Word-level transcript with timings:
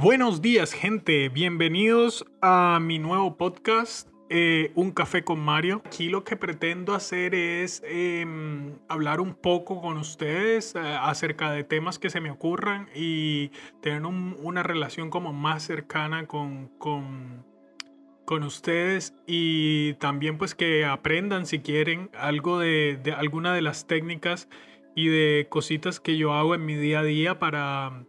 Buenos 0.00 0.40
días, 0.40 0.74
gente. 0.74 1.28
Bienvenidos 1.28 2.24
a 2.40 2.78
mi 2.80 3.00
nuevo 3.00 3.36
podcast, 3.36 4.08
eh, 4.30 4.70
Un 4.76 4.92
Café 4.92 5.24
con 5.24 5.40
Mario. 5.40 5.82
Aquí 5.84 6.08
lo 6.08 6.22
que 6.22 6.36
pretendo 6.36 6.94
hacer 6.94 7.34
es 7.34 7.82
em, 7.84 8.76
hablar 8.88 9.20
un 9.20 9.34
poco 9.34 9.80
con 9.80 9.96
ustedes 9.96 10.76
eh, 10.76 10.78
acerca 10.78 11.50
de 11.50 11.64
temas 11.64 11.98
que 11.98 12.10
se 12.10 12.20
me 12.20 12.30
ocurran 12.30 12.88
y 12.94 13.50
tener 13.82 14.06
una 14.06 14.62
relación 14.62 15.10
como 15.10 15.32
más 15.32 15.64
cercana 15.64 16.28
con, 16.28 16.68
con, 16.78 17.44
con, 18.24 18.44
ustedes 18.44 19.16
y 19.26 19.94
también 19.94 20.38
pues 20.38 20.54
que 20.54 20.84
aprendan 20.84 21.44
si 21.44 21.58
quieren 21.58 22.08
algo 22.16 22.60
de, 22.60 23.00
de 23.02 23.10
alguna 23.14 23.52
de 23.52 23.62
las 23.62 23.88
técnicas 23.88 24.48
y 24.94 25.08
de 25.08 25.48
cositas 25.50 25.98
que 25.98 26.16
yo 26.16 26.34
hago 26.34 26.54
en 26.54 26.64
mi 26.64 26.76
día 26.76 27.00
a 27.00 27.04
día 27.04 27.40
para 27.40 28.04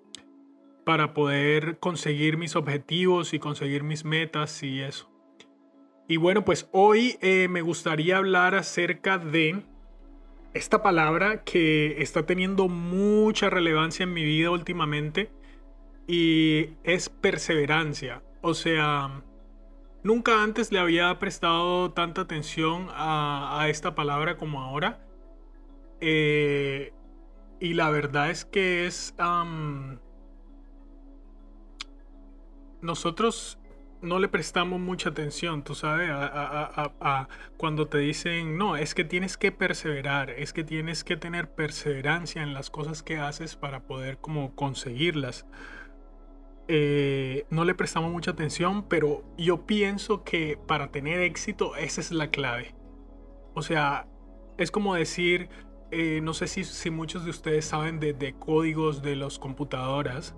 para 0.90 1.14
poder 1.14 1.78
conseguir 1.78 2.36
mis 2.38 2.56
objetivos 2.56 3.36
y 3.36 3.38
conseguir 3.38 3.84
mis 3.84 4.06
metas 4.06 4.64
y 4.64 4.82
eso. 4.82 5.08
Y 6.08 6.18
bueno, 6.18 6.44
pues 6.44 6.68
hoy 6.72 7.16
eh, 7.22 7.48
me 7.48 7.62
gustaría 7.62 8.18
hablar 8.18 8.56
acerca 8.56 9.20
de 9.20 9.62
esta 10.56 10.82
palabra 10.82 11.44
que 11.44 12.02
está 12.02 12.26
teniendo 12.26 12.68
mucha 12.70 13.52
relevancia 13.52 14.02
en 14.02 14.14
mi 14.14 14.24
vida 14.24 14.50
últimamente 14.50 15.32
y 16.08 16.72
es 16.84 17.10
perseverancia. 17.10 18.24
O 18.42 18.56
sea, 18.56 19.22
nunca 20.02 20.42
antes 20.42 20.72
le 20.72 20.80
había 20.80 21.20
prestado 21.20 21.92
tanta 21.92 22.22
atención 22.22 22.88
a, 22.96 23.68
esta 23.70 23.94
palabra 23.94 24.38
como 24.38 24.60
ahora. 24.64 25.06
Eh, 26.02 26.94
y 27.60 27.76
la 27.76 27.92
verdad 27.92 28.32
es 28.32 28.44
que 28.44 28.88
es 28.88 29.14
nosotros 32.82 33.60
no 34.02 34.20
le 34.20 34.30
prestamos 34.30 34.80
mucha 34.80 35.10
atención, 35.10 35.64
tú 35.64 35.76
sabes, 35.76 36.10
a, 36.12 37.28
cuando 37.58 37.88
te 37.88 37.98
dicen, 37.98 38.58
no, 38.58 38.78
es 38.78 38.96
que 38.96 39.04
tienes 39.04 39.38
que 39.38 39.52
perseverar, 39.52 40.30
es 40.30 40.54
que 40.54 40.64
tienes 40.64 41.04
que 41.04 41.18
tener 41.18 41.50
perseverancia 41.50 42.42
en 42.42 42.54
las 42.54 42.70
cosas 42.70 43.04
que 43.04 43.18
haces 43.18 43.56
para 43.56 43.82
poder 43.82 44.18
como 44.20 44.56
conseguirlas. 44.56 45.46
Eh, 46.68 47.46
no 47.50 47.66
le 47.66 47.74
prestamos 47.74 48.12
mucha 48.12 48.32
atención, 48.32 48.88
pero 48.88 49.24
yo 49.38 49.66
pienso 49.66 50.24
que 50.24 50.58
para 50.68 50.92
tener 50.92 51.20
éxito 51.20 51.76
esa 51.76 52.00
es 52.00 52.12
la 52.12 52.30
clave. 52.30 52.76
O 53.56 53.62
sea, 53.62 54.08
es 54.58 54.72
como 54.72 54.94
decir, 54.94 55.50
eh, 55.92 56.22
no 56.22 56.34
sé 56.34 56.48
si, 56.48 56.64
si, 56.64 56.92
muchos 56.92 57.26
de 57.26 57.32
ustedes 57.32 57.66
saben 57.66 58.00
de, 58.00 58.14
de 58.14 58.34
códigos 58.34 59.02
de 59.02 59.16
las 59.16 59.40
computadoras, 59.40 60.36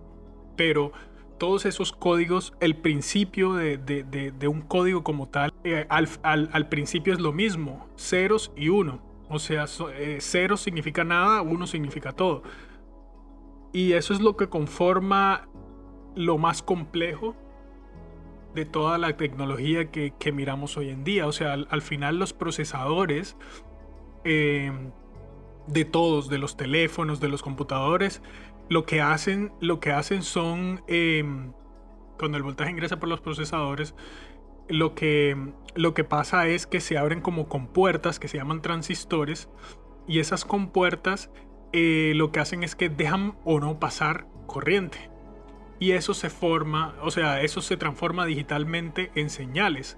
pero 0.55 0.93
todos 1.41 1.65
esos 1.65 1.91
códigos, 1.91 2.53
el 2.59 2.75
principio 2.75 3.53
de, 3.53 4.47
un 4.47 4.61
código 4.61 5.03
como 5.03 5.27
tal, 5.27 5.51
eh, 5.63 5.87
al, 5.89 6.69
principio 6.69 7.15
es 7.15 7.19
lo 7.19 7.33
mismo, 7.33 7.87
ceros 7.97 8.51
y 8.55 8.69
uno. 8.69 9.01
O 9.27 9.39
sea, 9.39 9.65
eh, 9.95 10.17
cero 10.19 10.55
significa 10.55 11.03
nada, 11.03 11.41
uno 11.41 11.65
significa 11.65 12.11
todo. 12.11 12.43
Y 13.73 13.93
eso 13.93 14.13
es 14.13 14.21
lo 14.21 14.37
que 14.37 14.49
conforma 14.49 15.47
lo 16.15 16.37
más 16.37 16.61
complejo 16.61 17.35
de 18.53 18.65
toda 18.65 18.99
la 18.99 19.17
tecnología 19.17 19.89
que, 19.89 20.31
miramos 20.31 20.77
hoy 20.77 20.89
en 20.89 21.03
día. 21.03 21.25
O 21.25 21.31
sea, 21.31 21.53
al, 21.53 21.81
final 21.81 22.19
los 22.19 22.33
procesadores 22.33 23.35
eh, 24.25 24.71
de 25.65 25.85
todos, 25.85 26.29
de 26.29 26.37
los 26.37 26.55
teléfonos, 26.55 27.19
de 27.19 27.29
los 27.29 27.41
computadores, 27.41 28.21
lo 28.69 28.85
que 28.85 29.01
hacen, 29.01 29.51
lo 29.59 29.79
que 29.79 29.91
hacen 29.91 30.23
son, 30.23 30.83
em, 30.87 31.53
cuando 32.17 32.37
el 32.37 32.43
voltaje 32.43 32.71
ingresa 32.71 32.99
por 32.99 33.09
los 33.09 33.21
procesadores, 33.21 33.95
lo 34.69 34.95
que, 34.95 35.35
lo 35.75 35.93
que 35.93 36.03
pasa 36.03 36.47
es 36.47 36.67
que 36.67 36.79
se 36.79 36.97
abren 36.97 37.21
como 37.21 37.47
compuertas 37.47 38.19
que 38.19 38.27
se 38.27 38.37
llaman 38.37 38.61
transistores 38.61 39.49
y 40.07 40.19
esas 40.19 40.45
compuertas 40.45 41.29
eh, 41.73 42.13
lo 42.15 42.31
que 42.31 42.39
hacen 42.39 42.63
es 42.63 42.75
que 42.75 42.89
dejan 42.89 43.35
o 43.43 43.59
no 43.59 43.79
pasar 43.79 44.27
corriente. 44.47 45.09
Y 45.79 45.91
eso 45.93 46.13
se 46.13 46.29
forma, 46.29 46.95
o 47.01 47.11
sea, 47.11 47.41
eso 47.41 47.61
se 47.61 47.75
transforma 47.75 48.25
digitalmente 48.25 49.11
en 49.15 49.29
señales, 49.29 49.97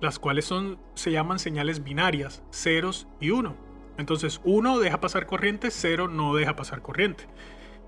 las 0.00 0.18
cuales 0.18 0.44
son, 0.44 0.78
se 0.94 1.12
llaman 1.12 1.38
señales 1.38 1.82
binarias, 1.82 2.42
ceros 2.50 3.08
y 3.20 3.30
uno. 3.30 3.56
Entonces, 3.96 4.40
uno 4.44 4.78
deja 4.80 5.00
pasar 5.00 5.26
corriente, 5.26 5.70
cero 5.70 6.08
no 6.08 6.34
deja 6.34 6.56
pasar 6.56 6.82
corriente. 6.82 7.26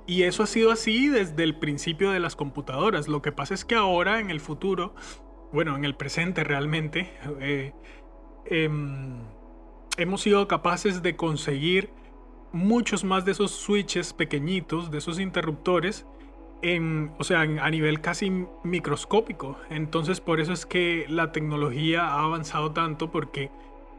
Y 0.07 0.23
eso 0.23 0.43
ha 0.43 0.47
sido 0.47 0.71
así 0.71 1.09
desde 1.09 1.43
el 1.43 1.57
principio 1.57 2.11
de 2.11 2.21
las 2.21 2.37
computadoras. 2.37 3.09
Lo 3.09 3.23
que 3.23 3.33
pasa 3.33 3.55
es 3.55 3.65
que 3.65 3.75
ahora, 3.75 4.21
en 4.21 4.31
el 4.31 4.41
futuro, 4.41 4.95
bueno, 5.53 5.77
en 5.77 5.85
el 5.85 5.97
presente 5.97 6.45
realmente, 6.45 7.13
eh, 7.41 7.73
em, 8.47 9.19
hemos 9.97 10.21
sido 10.21 10.47
capaces 10.47 11.03
de 11.03 11.17
conseguir 11.17 11.91
muchos 12.53 13.05
más 13.05 13.25
de 13.25 13.33
esos 13.33 13.51
switches 13.51 14.13
pequeñitos, 14.13 14.91
de 14.91 14.99
esos 14.99 15.19
interruptores, 15.19 16.07
en, 16.63 17.13
o 17.19 17.25
sea, 17.25 17.41
a 17.41 17.71
nivel 17.71 18.01
casi 18.01 18.31
microscópico. 18.65 19.59
Entonces, 19.71 20.21
por 20.21 20.41
eso 20.41 20.53
es 20.53 20.67
que 20.67 21.07
la 21.09 21.33
tecnología 21.33 22.07
ha 22.07 22.23
avanzado 22.23 22.73
tanto, 22.73 23.11
porque 23.11 23.51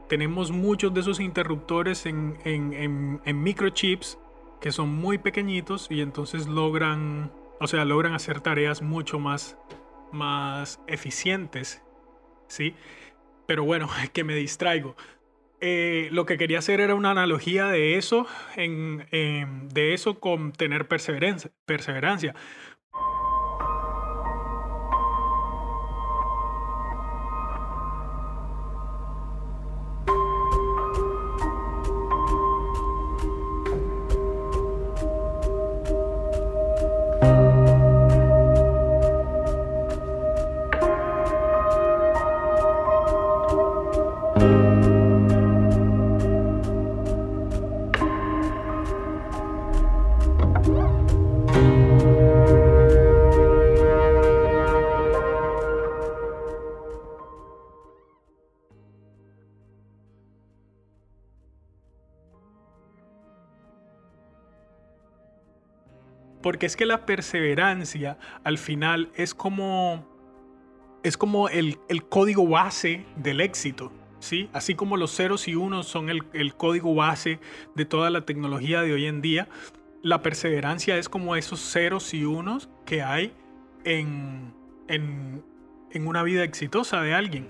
tenemos 0.08 0.52
muchos 0.52 0.94
de 0.94 1.02
esos 1.02 1.20
interruptores 1.20 2.06
en, 2.06 3.20
microchips 3.26 4.18
que 4.60 4.72
son 4.72 4.90
muy 4.90 5.18
pequeñitos 5.18 5.88
y 5.90 6.02
entonces 6.02 6.48
logran, 6.48 7.32
o 7.60 7.68
sea, 7.68 7.86
logran 7.86 8.14
hacer 8.14 8.42
tareas 8.42 8.82
mucho 8.82 9.20
más, 9.20 9.58
más 10.12 10.80
eficientes, 10.88 11.84
¿sí? 12.48 12.76
Pero 13.46 13.64
bueno, 13.64 13.90
que 14.14 14.24
me 14.24 14.36
distraigo. 14.36 14.96
Eh, 15.60 16.10
lo 16.12 16.28
que 16.28 16.38
quería 16.38 16.60
hacer 16.60 16.82
era 16.82 16.94
una 16.94 17.12
analogía 17.12 17.66
de 17.66 17.98
eso, 17.98 18.28
en, 18.56 19.08
de 19.10 19.94
eso 19.94 20.20
con 20.20 20.52
tener 20.52 20.88
perseverancia, 20.88 21.52
perseverancia. 21.66 22.36
Porque 66.58 66.66
es 66.66 66.76
que 66.76 66.88
la 66.88 67.06
perseverancia 67.06 68.18
al 68.44 68.58
final 68.58 69.12
es 69.14 69.36
como, 69.36 70.04
es 71.04 71.16
como 71.16 71.50
el, 71.50 71.78
código 72.10 72.48
base 72.48 73.06
del 73.16 73.42
éxito. 73.42 73.92
¿sí? 74.18 74.50
Así 74.54 74.74
como 74.74 74.98
los 74.98 75.16
ceros 75.16 75.48
y 75.48 75.54
unos 75.54 75.86
son 75.86 76.10
el, 76.10 76.56
código 76.56 76.96
base 76.96 77.40
de 77.76 77.86
toda 77.86 78.10
la 78.10 78.26
tecnología 78.26 78.82
de 78.82 78.92
hoy 78.92 79.06
en 79.06 79.22
día, 79.22 79.48
la 80.02 80.24
perseverancia 80.24 80.98
es 80.98 81.10
como 81.10 81.36
esos 81.36 81.60
ceros 81.60 82.12
y 82.16 82.26
unos 82.26 82.72
que 82.88 83.04
hay 83.04 83.34
en, 83.84 84.52
en, 84.88 85.46
en 85.92 86.08
una 86.08 86.24
vida 86.24 86.44
exitosa 86.44 87.04
de 87.04 87.14
alguien. 87.14 87.50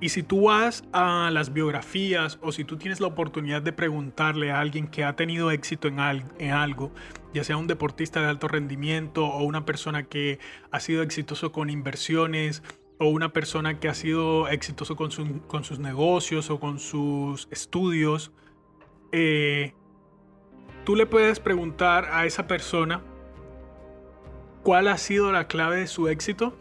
Y 0.00 0.10
si 0.10 0.22
tú 0.22 0.42
vas 0.44 0.84
a 0.92 1.30
las 1.32 1.52
biografías 1.52 2.38
o 2.40 2.52
si 2.52 2.64
tú 2.64 2.76
tienes 2.76 3.00
la 3.00 3.08
oportunidad 3.08 3.62
de 3.62 3.72
preguntarle 3.72 4.52
a 4.52 4.60
alguien 4.60 4.86
que 4.86 5.02
ha 5.02 5.16
tenido 5.16 5.50
éxito 5.50 5.88
en, 5.88 5.98
algo, 5.98 6.92
ya 7.34 7.42
sea 7.42 7.56
un 7.56 7.66
deportista 7.66 8.20
de 8.20 8.28
alto 8.28 8.46
rendimiento 8.46 9.26
o 9.26 9.42
una 9.42 9.64
persona 9.64 10.04
que 10.04 10.38
ha 10.70 10.78
sido 10.78 11.02
exitoso 11.02 11.50
con 11.50 11.68
inversiones 11.68 12.62
o 12.98 13.08
una 13.08 13.32
persona 13.32 13.80
que 13.80 13.88
ha 13.88 13.94
sido 13.94 14.46
exitoso 14.48 14.94
con, 14.94 15.10
sus 15.10 15.78
negocios 15.80 16.50
o 16.50 16.60
con 16.60 16.78
sus 16.78 17.48
estudios, 17.50 18.30
eh, 19.10 19.74
tú 20.84 20.94
le 20.94 21.06
puedes 21.06 21.40
preguntar 21.40 22.08
a 22.12 22.24
esa 22.24 22.46
persona 22.46 23.02
cuál 24.62 24.86
ha 24.86 24.98
sido 24.98 25.32
la 25.32 25.48
clave 25.48 25.76
de 25.76 25.86
su 25.88 26.08
éxito 26.08 26.56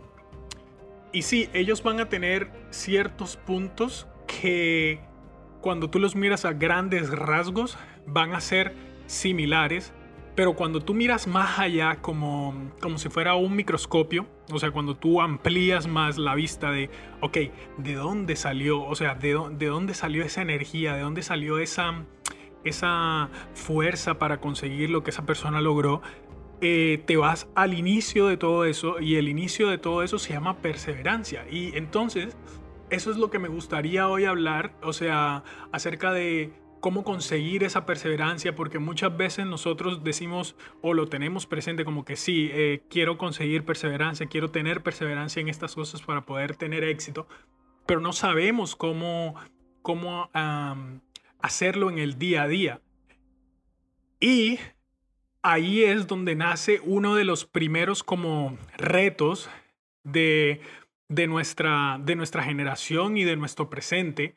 y 1.12 1.21
sí, 1.24 1.50
ellos 1.54 1.83
van 1.83 2.00
a 2.00 2.09
tener 2.09 2.50
ciertos 2.69 3.38
puntos 3.38 4.07
que 4.27 5.00
cuando 5.62 5.89
tú 5.89 6.00
los 6.00 6.15
miras 6.15 6.45
a 6.45 6.54
grandes 6.54 7.09
rasgos 7.09 7.77
van 8.06 8.33
a 8.33 8.42
ser 8.42 8.74
similares, 9.07 9.94
Pero 10.38 10.54
cuando 10.54 10.81
tú 10.81 10.94
miras 10.94 11.25
más 11.25 11.57
allá 11.57 11.95
como, 12.00 12.71
como 12.80 13.00
si 13.00 13.09
fuera 13.09 13.33
un 13.33 13.56
microscopio, 13.56 14.27
o 14.51 14.59
sea, 14.59 14.69
cuando 14.69 14.95
tú 14.95 15.19
amplías 15.19 15.88
más 15.88 16.19
la 16.19 16.36
vista 16.36 16.69
de, 16.69 16.92
ok, 17.21 17.38
¿de 17.80 17.95
dónde 17.95 18.36
salió? 18.36 18.83
O 18.83 18.94
sea, 18.94 19.15
¿de, 19.15 19.36
de 19.53 19.65
dónde 19.65 19.95
salió 19.95 20.24
esa 20.24 20.44
energía? 20.44 20.94
¿De 20.94 21.01
dónde 21.01 21.24
salió 21.24 21.57
esa, 21.57 22.03
esa 22.63 23.30
fuerza 23.56 24.19
para 24.19 24.39
conseguir 24.39 24.92
lo 24.92 25.03
que 25.03 25.10
esa 25.10 25.25
persona 25.25 25.60
logró? 25.60 26.03
Eh, 26.59 27.04
te 27.06 27.18
vas 27.18 27.48
al 27.54 27.75
inicio 27.75 28.25
de 28.27 28.38
todo 28.38 28.65
eso 28.65 29.00
y 29.00 29.15
el 29.15 29.30
inicio 29.30 29.69
de 29.69 29.77
todo 29.77 30.01
eso 30.01 30.18
se 30.18 30.33
llama 30.33 30.57
perseverancia. 30.57 31.45
Y 31.51 31.77
entonces, 31.77 32.36
eso 32.89 33.12
es 33.12 33.18
lo 33.18 33.30
que 33.30 33.38
me 33.38 33.48
gustaría 33.48 34.07
hoy 34.07 34.25
hablar, 34.25 34.74
o 34.81 34.92
sea, 34.92 35.44
acerca 35.71 36.12
de 36.12 36.54
cómo 36.80 37.04
conseguir 37.04 37.63
esa 37.63 37.86
perseverancia, 37.86 38.56
porque 38.56 38.80
muchas 38.80 39.15
veces 39.15 39.45
nosotros 39.45 40.04
decimos 40.04 40.56
o 40.81 40.94
lo 40.94 41.07
tenemos 41.07 41.45
presente 41.45 41.86
como 41.86 42.06
que 42.06 42.15
sí, 42.15 42.50
eh, 42.51 42.83
quiero 42.89 43.18
conseguir 43.18 43.63
perseverancia, 43.63 44.27
quiero 44.27 44.50
tener 44.50 44.81
perseverancia 44.81 45.42
en 45.42 45.50
estas 45.50 45.75
cosas 45.75 46.01
para 46.01 46.25
poder 46.25 46.56
tener 46.56 46.83
éxito, 46.83 47.27
pero 47.86 48.00
no 48.00 48.13
sabemos 48.13 48.75
cómo, 48.75 49.36
cómo 49.81 50.30
hacerlo 51.39 51.89
en 51.89 52.00
el 52.00 52.18
día 52.18 52.44
a 52.44 52.48
día. 52.48 52.81
Y 54.19 54.60
ahí 55.42 55.84
es 55.84 56.07
donde 56.07 56.36
nace 56.36 56.81
uno 56.84 57.16
de 57.16 57.24
los 57.24 57.45
primeros 57.45 58.04
como 58.04 58.57
retos 58.78 59.50
de, 60.04 60.62
de, 61.10 61.28
nuestra, 61.28 62.00
de 62.04 62.16
nuestra 62.16 62.44
generación 62.44 63.18
y 63.18 63.24
de 63.24 63.36
nuestro 63.36 63.69
presente. 63.69 64.36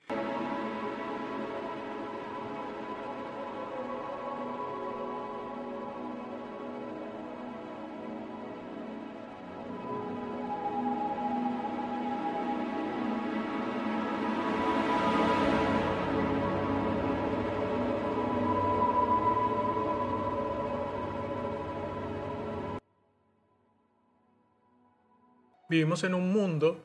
Vivimos 25.70 26.02
en 26.02 26.14
un 26.14 26.32
mundo 26.32 26.84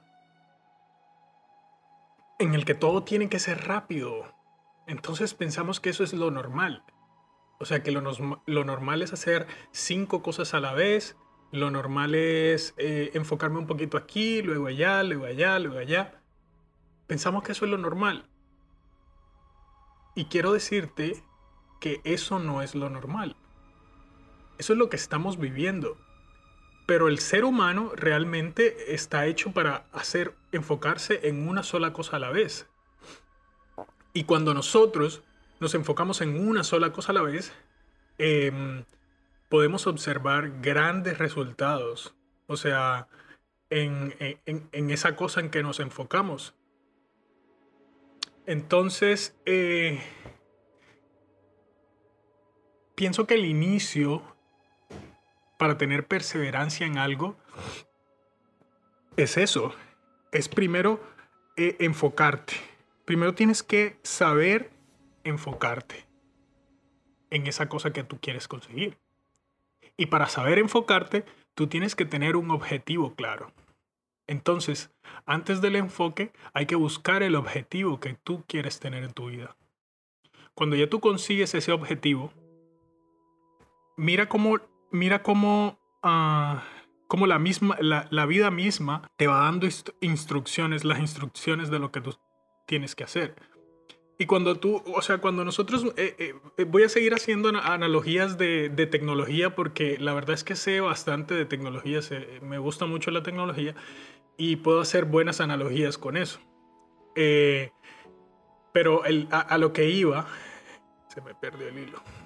en 2.37 2.53
el 2.53 2.65
que 2.65 2.75
todo 2.75 3.01
tiene 3.01 3.29
que 3.29 3.39
ser 3.39 3.65
rápido. 3.65 4.31
Entonces 4.85 5.33
pensamos 5.33 5.79
que 5.79 5.89
eso 5.89 6.03
es 6.03 6.13
lo 6.13 6.29
normal. 6.29 6.83
O 7.57 7.65
sea, 7.65 7.81
que 7.81 7.91
lo, 7.91 8.01
normal 8.63 9.01
es 9.01 9.11
hacer 9.11 9.47
cinco 9.71 10.21
cosas 10.21 10.53
a 10.53 10.59
la 10.59 10.73
vez. 10.73 11.17
Lo 11.51 11.71
normal 11.71 12.13
es 12.13 12.75
eh, 12.77 13.09
enfocarme 13.15 13.57
un 13.57 13.65
poquito 13.65 13.97
aquí, 13.97 14.43
luego 14.43 14.67
allá, 14.67 15.01
luego 15.01 15.25
allá, 15.25 15.57
luego 15.57 15.79
allá. 15.79 16.21
Pensamos 17.07 17.41
que 17.41 17.53
eso 17.53 17.65
es 17.65 17.71
lo 17.71 17.79
normal. 17.79 18.29
Y 20.13 20.25
quiero 20.25 20.53
decirte 20.53 21.23
que 21.79 22.01
eso 22.03 22.37
no 22.37 22.61
es 22.61 22.75
lo 22.75 22.91
normal. 22.91 23.35
Eso 24.59 24.73
es 24.73 24.77
lo 24.77 24.91
que 24.91 24.95
estamos 24.95 25.39
viviendo. 25.39 25.97
Pero 26.85 27.07
el 27.07 27.19
ser 27.19 27.45
humano 27.45 27.91
realmente 27.95 28.93
está 28.93 29.25
hecho 29.25 29.51
para 29.51 29.85
hacer, 29.91 30.35
enfocarse 30.51 31.27
en 31.27 31.47
una 31.47 31.63
sola 31.63 31.93
cosa 31.93 32.17
a 32.17 32.19
la 32.19 32.29
vez. 32.29 32.67
Y 34.13 34.23
cuando 34.25 34.53
nosotros 34.53 35.23
nos 35.59 35.73
enfocamos 35.73 36.21
en 36.21 36.47
una 36.47 36.63
sola 36.63 36.91
cosa 36.91 37.11
a 37.11 37.15
la 37.15 37.21
vez, 37.21 37.51
em, 38.17 38.85
podemos 39.49 39.87
observar 39.87 40.61
grandes 40.61 41.17
resultados. 41.17 42.15
O 42.47 42.57
sea, 42.57 43.07
en, 43.69 44.13
esa 44.71 45.15
cosa 45.15 45.39
en 45.39 45.49
que 45.49 45.63
nos 45.63 45.79
enfocamos. 45.79 46.55
Entonces, 48.45 49.35
eh, 49.45 49.99
pienso 52.95 53.25
que 53.25 53.33
el 53.33 53.45
inicio 53.45 54.34
para 55.57 55.77
tener 55.77 56.07
perseverancia 56.07 56.85
en 56.85 56.97
algo 56.97 57.37
es 59.17 59.37
eso. 59.37 59.73
Es 60.31 60.49
primero 60.49 61.01
eh, 61.55 61.75
enfocarte. 61.79 62.53
Primero 63.05 63.33
tienes 63.35 63.63
que 63.63 63.97
saber 64.03 64.71
enfocarte 65.23 66.05
en 67.29 67.47
esa 67.47 67.69
cosa 67.69 67.93
que 67.93 68.03
tú 68.03 68.19
quieres 68.19 68.47
conseguir. 68.47 68.97
Y 69.97 70.07
para 70.07 70.27
saber 70.27 70.59
enfocarte, 70.59 71.25
tú 71.53 71.67
tienes 71.67 71.95
que 71.95 72.05
tener 72.05 72.35
un 72.35 72.51
objetivo 72.51 73.15
claro. 73.15 73.51
Entonces, 74.27 74.91
antes 75.25 75.61
del 75.61 75.75
enfoque, 75.75 76.31
hay 76.53 76.65
que 76.65 76.75
buscar 76.75 77.23
el 77.23 77.35
objetivo 77.35 77.99
que 77.99 78.15
tú 78.23 78.43
quieres 78.47 78.79
tener 78.79 79.03
en 79.03 79.13
tu 79.13 79.27
vida. 79.27 79.55
Cuando 80.55 80.75
ya 80.75 80.89
tú 80.89 80.99
consigues 80.99 81.53
ese 81.53 81.71
objetivo, 81.71 82.33
mira 83.97 84.27
cómo 84.27 84.59
mira 84.91 85.23
cómo, 85.23 85.79
ah, 86.03 86.63
la, 87.25 87.39
misma, 87.39 87.77
la, 87.79 88.25
vida 88.25 88.51
misma 88.51 89.09
te 89.17 89.27
va 89.27 89.39
dando 89.39 89.67
instrucciones, 90.01 90.83
las 90.83 90.99
instrucciones 90.99 91.69
de 91.69 91.79
lo 91.79 91.91
que 91.91 92.01
tú 92.01 92.15
tienes 92.65 92.95
que 92.95 93.03
hacer. 93.03 93.35
Y 94.17 94.27
cuando 94.27 94.55
tú, 94.55 94.81
o 94.85 95.01
sea, 95.01 95.17
cuando 95.17 95.43
nosotros, 95.43 95.85
eh, 95.97 96.15
eh, 96.17 96.35
eh, 96.57 96.63
voy 96.63 96.83
a 96.83 96.89
seguir 96.89 97.13
haciendo 97.13 97.49
analogías 97.49 98.37
de, 98.37 98.69
tecnología 98.89 99.55
porque 99.55 99.97
la 99.99 100.13
verdad 100.13 100.35
es 100.35 100.43
que 100.43 100.55
sé 100.55 100.79
bastante 100.79 101.33
de 101.33 101.45
tecnología, 101.45 101.99
me 102.41 102.57
gusta 102.57 102.85
mucho 102.85 103.11
la 103.11 103.23
tecnología 103.23 103.75
y 104.37 104.57
puedo 104.57 104.79
hacer 104.79 105.05
buenas 105.05 105.41
analogías 105.41 105.97
con 105.97 106.15
eso. 106.17 106.39
pero 108.71 109.03
a 109.31 109.57
lo 109.57 109.73
que 109.73 109.89
iba, 109.89 110.27
se 111.07 111.21
me 111.21 111.33
perdió 111.35 111.67
el 111.67 111.77
hilo 111.79 112.24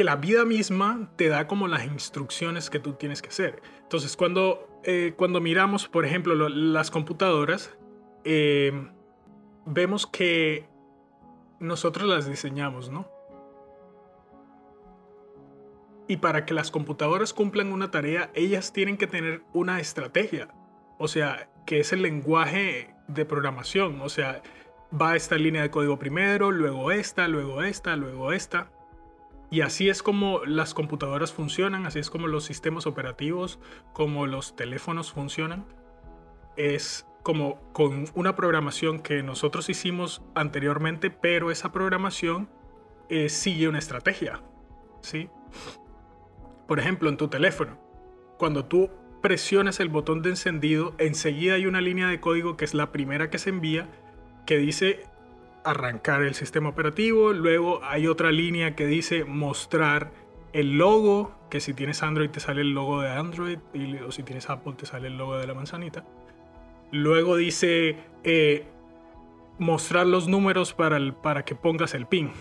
que 0.00 0.04
la 0.04 0.16
vida 0.16 0.46
misma 0.46 1.10
te 1.16 1.28
da 1.28 1.46
como 1.46 1.68
las 1.68 1.84
instrucciones 1.84 2.70
que 2.70 2.78
tú 2.78 2.94
tienes 2.94 3.20
que 3.20 3.28
hacer. 3.28 3.60
Entonces, 3.82 4.16
cuando, 4.16 4.80
eh, 4.82 5.12
cuando 5.14 5.42
miramos, 5.42 5.88
por 5.88 6.06
ejemplo, 6.06 6.48
las 6.48 6.90
computadoras, 6.90 7.76
eh, 8.24 8.72
vemos 9.66 10.06
que 10.06 10.66
nosotros 11.58 12.08
las 12.08 12.26
diseñamos, 12.26 12.88
¿no? 12.88 13.10
Y 16.08 16.16
para 16.16 16.46
que 16.46 16.54
las 16.54 16.70
computadoras 16.70 17.34
cumplan 17.34 17.70
una 17.70 17.90
tarea, 17.90 18.30
ellas 18.32 18.72
tienen 18.72 18.96
que 18.96 19.06
tener 19.06 19.42
una 19.52 19.80
estrategia. 19.80 20.48
O 20.96 21.08
sea, 21.08 21.50
que 21.66 21.80
es 21.80 21.92
el 21.92 22.00
lenguaje 22.00 22.94
de 23.06 23.26
programación. 23.26 24.00
O 24.00 24.08
sea, 24.08 24.40
va 24.98 25.14
esta 25.14 25.36
línea 25.36 25.60
de 25.60 25.70
código 25.70 25.98
primero, 25.98 26.52
luego 26.52 26.90
esta, 26.90 27.28
luego 27.28 27.62
esta, 27.62 27.96
luego 27.96 28.32
esta. 28.32 28.70
Y 29.50 29.62
así 29.62 29.88
es 29.88 30.02
como 30.02 30.44
las 30.44 30.74
computadoras 30.74 31.32
funcionan, 31.32 31.84
así 31.84 31.98
es 31.98 32.08
como 32.08 32.28
los 32.28 32.44
sistemas 32.44 32.86
operativos, 32.86 33.58
como 33.92 34.26
los 34.26 34.54
teléfonos 34.54 35.12
funcionan. 35.12 35.66
Es 36.56 37.06
como 37.22 37.60
con 37.72 38.06
una 38.14 38.36
programación 38.36 39.00
que 39.00 39.22
nosotros 39.22 39.68
hicimos 39.68 40.22
anteriormente, 40.34 41.10
pero 41.10 41.50
esa 41.50 41.72
programación 41.72 42.48
eh, 43.08 43.28
sigue 43.28 43.68
una 43.68 43.78
estrategia. 43.78 44.40
¿sí? 45.02 45.28
Por 46.68 46.78
ejemplo, 46.78 47.08
en 47.08 47.16
tu 47.16 47.28
teléfono, 47.28 47.78
cuando 48.38 48.64
tú 48.66 48.90
presionas 49.20 49.80
el 49.80 49.88
botón 49.88 50.22
de 50.22 50.30
encendido, 50.30 50.94
enseguida 50.98 51.54
hay 51.54 51.66
una 51.66 51.80
línea 51.80 52.06
de 52.06 52.20
código 52.20 52.56
que 52.56 52.64
es 52.64 52.74
la 52.74 52.92
primera 52.92 53.30
que 53.30 53.38
se 53.38 53.50
envía, 53.50 53.88
que 54.46 54.56
dice 54.58 55.04
arrancar 55.64 56.22
el 56.22 56.34
sistema 56.34 56.70
operativo. 56.70 57.32
Luego 57.32 57.80
hay 57.84 58.06
otra 58.06 58.32
línea 58.32 58.74
que 58.74 58.86
dice 58.86 59.24
mostrar 59.24 60.12
el 60.52 60.78
logo, 60.78 61.32
que 61.48 61.60
si 61.60 61.74
tienes 61.74 62.02
Android 62.02 62.30
te 62.30 62.40
sale 62.40 62.62
el 62.62 62.72
logo 62.72 63.00
de 63.00 63.10
Android 63.10 63.58
y, 63.72 63.96
o 63.96 64.10
si 64.10 64.22
tienes 64.22 64.50
Apple 64.50 64.74
te 64.76 64.86
sale 64.86 65.08
el 65.08 65.16
logo 65.16 65.36
de 65.36 65.46
la 65.46 65.54
manzanita. 65.54 66.04
Luego 66.92 67.36
dice 67.36 67.96
eh, 68.24 68.66
mostrar 69.58 70.06
los 70.06 70.28
números 70.28 70.72
para, 70.72 70.96
el, 70.96 71.12
para 71.14 71.44
que 71.44 71.54
pongas 71.54 71.94
el 71.94 72.06
pin. 72.06 72.32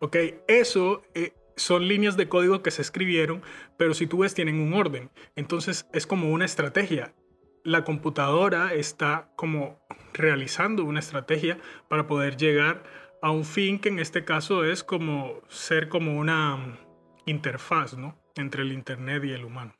Ok, 0.00 0.16
eso 0.48 1.02
eh, 1.14 1.32
son 1.56 1.88
líneas 1.88 2.16
de 2.16 2.28
código 2.28 2.62
que 2.62 2.70
se 2.70 2.82
escribieron, 2.82 3.42
pero 3.76 3.94
si 3.94 4.06
tú 4.06 4.18
ves 4.18 4.34
tienen 4.34 4.60
un 4.60 4.74
orden. 4.74 5.10
Entonces 5.34 5.88
es 5.92 6.06
como 6.06 6.30
una 6.30 6.44
estrategia 6.44 7.14
la 7.64 7.82
computadora 7.82 8.74
está 8.74 9.30
como 9.36 9.80
realizando 10.12 10.84
una 10.84 11.00
estrategia 11.00 11.58
para 11.88 12.06
poder 12.06 12.36
llegar 12.36 12.82
a 13.22 13.30
un 13.30 13.44
fin 13.44 13.80
que 13.80 13.88
en 13.88 13.98
este 13.98 14.24
caso 14.24 14.64
es 14.64 14.84
como 14.84 15.40
ser 15.48 15.88
como 15.88 16.18
una 16.18 16.78
interfaz 17.24 17.96
¿no? 17.96 18.16
entre 18.36 18.62
el 18.62 18.72
Internet 18.72 19.24
y 19.24 19.32
el 19.32 19.44
humano. 19.44 19.74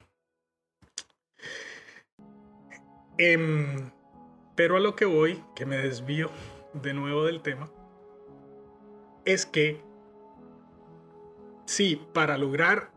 Em, 3.19 3.91
pero 4.57 4.77
a 4.77 4.81
lo 4.81 4.97
que 4.97 5.05
voy, 5.05 5.41
que 5.55 5.67
me 5.67 5.77
desvío 5.77 6.31
de 6.73 6.95
nuevo 6.95 7.25
del 7.25 7.43
tema, 7.43 7.71
es 9.27 9.45
que 9.45 9.81
sí, 11.67 12.01
para 12.13 12.39
lograr 12.39 12.94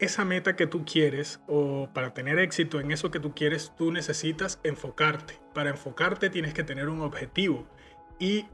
esa 0.00 0.24
meta 0.24 0.56
que 0.56 0.66
tú 0.66 0.84
quieres 0.84 1.40
o 1.46 1.88
para 1.92 2.14
tener 2.14 2.38
éxito 2.38 2.80
en 2.80 2.90
eso 2.90 3.10
que 3.10 3.20
tú 3.20 3.34
quieres, 3.34 3.72
tú 3.76 3.92
necesitas 3.92 4.58
enfocarte. 4.64 5.38
Para 5.54 5.70
enfocarte 5.70 6.30
tienes 6.30 6.54
que 6.54 6.64
tener 6.64 6.88
un 6.88 7.02
objetivo. 7.02 7.66
Y 8.18 8.46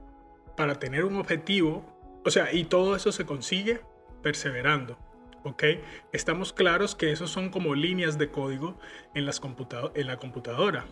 para 0.56 0.78
tener 0.78 1.04
un 1.04 1.16
objetivo, 1.16 1.84
o 2.24 2.30
sea, 2.30 2.52
y 2.52 2.64
todo 2.64 2.96
eso 2.96 3.12
se 3.12 3.24
consigue 3.24 3.80
perseverando. 4.22 4.98
¿Ok? 5.44 5.62
Estamos 6.12 6.52
claros 6.52 6.96
que 6.96 7.12
esos 7.12 7.30
son 7.30 7.50
como 7.50 7.76
líneas 7.76 8.18
de 8.18 8.30
código 8.30 8.76
en, 9.14 9.26
las 9.26 9.40
en 9.94 10.06
la 10.08 10.16
computadora. 10.16 10.84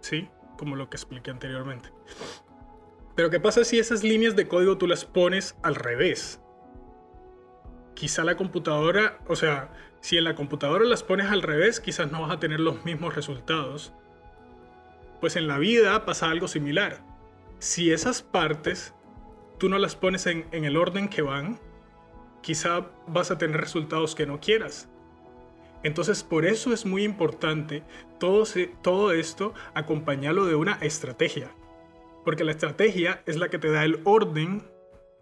¿Sí? 0.00 0.28
Como 0.58 0.74
lo 0.74 0.90
que 0.90 0.96
expliqué 0.96 1.30
anteriormente. 1.30 1.90
Pero 3.14 3.30
¿qué 3.30 3.38
pasa 3.38 3.62
si 3.64 3.78
esas 3.78 4.02
líneas 4.02 4.34
de 4.34 4.48
código 4.48 4.78
tú 4.78 4.88
las 4.88 5.04
pones 5.04 5.56
al 5.62 5.76
revés? 5.76 6.41
Quizá 8.02 8.24
la 8.24 8.36
computadora, 8.36 9.20
o 9.28 9.36
sea, 9.36 9.70
si 10.00 10.18
en 10.18 10.24
la 10.24 10.34
computadora 10.34 10.84
las 10.84 11.04
pones 11.04 11.30
al 11.30 11.40
revés, 11.40 11.78
quizás 11.78 12.10
no 12.10 12.22
vas 12.22 12.32
a 12.32 12.40
tener 12.40 12.58
los 12.58 12.84
mismos 12.84 13.14
resultados. 13.14 13.92
Pues 15.20 15.36
en 15.36 15.46
la 15.46 15.58
vida 15.58 16.04
pasa 16.04 16.28
algo 16.28 16.48
similar. 16.48 16.98
Si 17.60 17.92
esas 17.92 18.20
partes 18.20 18.92
tú 19.56 19.68
no 19.68 19.78
las 19.78 19.94
pones 19.94 20.26
en, 20.26 20.48
el 20.50 20.76
orden 20.76 21.08
que 21.08 21.22
van, 21.22 21.60
quizá 22.40 22.88
vas 23.06 23.30
a 23.30 23.38
tener 23.38 23.60
resultados 23.60 24.16
que 24.16 24.26
no 24.26 24.40
quieras. 24.40 24.88
Entonces 25.84 26.24
por 26.24 26.44
eso 26.44 26.72
es 26.72 26.84
muy 26.84 27.04
importante 27.04 27.84
todo, 28.18 28.42
todo 28.82 29.12
esto 29.12 29.54
acompañarlo 29.74 30.46
de 30.46 30.56
una 30.56 30.72
estrategia. 30.80 31.52
Porque 32.24 32.42
la 32.42 32.50
estrategia 32.50 33.22
es 33.26 33.36
la 33.36 33.48
que 33.48 33.60
te 33.60 33.70
da 33.70 33.84
el 33.84 34.00
orden 34.02 34.68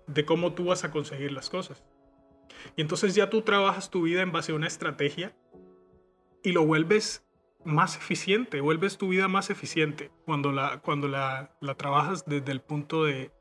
de 0.07 0.25
cómo 0.25 0.55
tú 0.55 0.65
vas 0.65 0.83
a 0.85 0.91
conseguir 0.91 1.33
las 1.33 1.51
cosas. 1.51 1.85
Y 2.77 2.83
entonces 2.83 3.15
ya 3.15 3.31
tú 3.31 3.43
trabajas 3.43 3.91
tu 3.91 4.03
vida 4.03 4.23
en 4.23 4.33
base 4.33 4.53
a 4.53 4.55
una 4.55 4.67
estrategia 4.67 5.37
y 6.43 6.53
lo 6.53 6.65
vuelves 6.65 7.25
más 7.65 7.97
eficiente, 7.97 8.61
vuelves 8.61 8.97
tu 8.97 9.09
vida 9.09 9.29
más 9.29 9.51
eficiente 9.51 10.11
cuando 10.25 10.53
la, 10.53 10.81
cuando 10.81 11.09
la, 11.09 11.57
la 11.61 11.75
trabajas 11.75 12.25
desde 12.27 12.53
el 12.53 12.61
punto 12.61 13.05
de, 13.05 13.33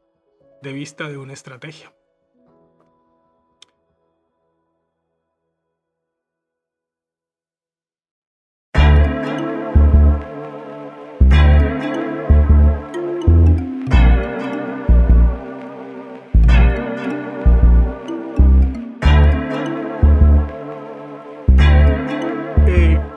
de 0.62 0.74
vista 0.74 1.08
de 1.08 1.18
una 1.18 1.34
estrategia. 1.34 1.94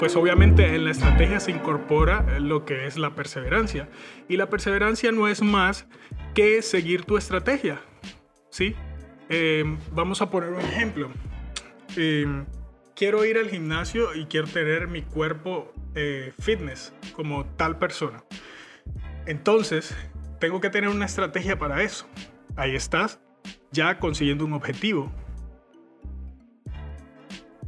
Pues 0.02 0.16
obviamente 0.16 0.74
en 0.74 0.84
la 0.84 0.90
estrategia 0.90 1.38
se 1.38 1.52
incorpora 1.52 2.40
lo 2.40 2.64
que 2.64 2.88
es 2.88 2.98
la 2.98 3.14
perseverancia. 3.14 3.88
Y 4.28 4.36
la 4.36 4.50
perseverancia 4.50 5.12
no 5.12 5.28
es 5.28 5.42
más 5.42 5.86
que 6.34 6.60
seguir 6.62 7.04
tu 7.04 7.16
estrategia. 7.16 7.80
¿sí? 8.50 8.74
Em, 9.28 9.78
vamos 9.92 10.20
a 10.20 10.28
poner 10.28 10.50
un 10.50 10.60
ejemplo. 10.60 11.08
Em, 11.96 12.46
quiero 12.96 13.24
ir 13.24 13.38
al 13.38 13.48
gimnasio 13.48 14.12
y 14.16 14.26
quiero 14.26 14.48
tener 14.48 14.88
mi 14.88 15.02
cuerpo 15.02 15.72
eh, 15.94 16.32
fitness 16.40 16.92
como 17.14 17.46
tal 17.54 17.78
persona. 17.78 18.24
Entonces, 19.26 19.94
tengo 20.40 20.60
que 20.60 20.68
tener 20.68 20.90
una 20.90 21.04
estrategia 21.04 21.60
para 21.60 21.80
eso. 21.80 22.08
Ahí 22.56 22.74
estás, 22.74 23.20
ya 23.70 24.00
consiguiendo 24.00 24.44
un 24.46 24.54
objetivo. 24.54 25.12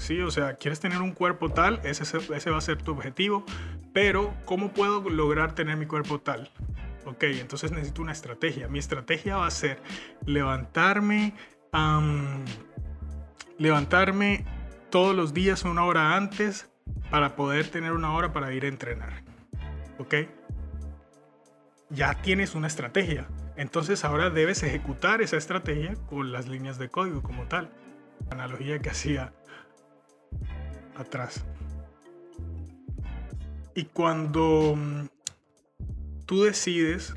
Sí, 0.04 0.20
o 0.20 0.30
sea, 0.30 0.56
quieres 0.56 0.80
tener 0.80 1.00
un 1.00 1.12
cuerpo 1.12 1.48
tal, 1.48 1.80
ese, 1.82 2.18
va 2.50 2.58
a 2.58 2.60
ser 2.60 2.82
tu 2.82 2.92
objetivo, 2.92 3.42
pero 3.94 4.34
¿cómo 4.44 4.70
puedo 4.70 5.08
lograr 5.08 5.54
tener 5.54 5.78
mi 5.78 5.86
cuerpo 5.86 6.20
tal? 6.20 6.50
Ok, 7.06 7.22
entonces 7.22 7.72
necesito 7.72 8.02
una 8.02 8.12
estrategia. 8.12 8.68
Mi 8.68 8.78
estrategia 8.78 9.38
va 9.38 9.46
a 9.46 9.50
ser 9.50 9.80
levantarme, 10.26 11.32
levantarme 13.56 14.44
todos 14.90 15.16
los 15.16 15.32
días 15.32 15.64
una 15.64 15.86
hora 15.86 16.18
antes 16.18 16.70
para 17.10 17.34
poder 17.34 17.68
tener 17.68 17.92
una 17.92 18.12
hora 18.12 18.34
para 18.34 18.52
ir 18.52 18.66
a 18.66 18.68
entrenar. 18.68 19.22
Ok, 19.96 20.16
ya 21.88 22.12
tienes 22.20 22.54
una 22.54 22.66
estrategia. 22.66 23.26
Entonces 23.56 24.04
ahora 24.04 24.28
debes 24.28 24.64
ejecutar 24.64 25.22
esa 25.22 25.38
estrategia 25.38 25.94
con 26.10 26.30
las 26.30 26.46
líneas 26.46 26.76
de 26.76 26.90
código 26.90 27.22
como 27.22 27.44
tal. 27.44 27.70
analogía 28.30 28.78
que 28.80 28.90
hacía 28.90 29.32
atrás. 30.96 31.44
Y 33.74 33.84
cuando 33.84 34.76
mm, 34.76 35.06
tú 36.26 36.42
decides 36.42 37.14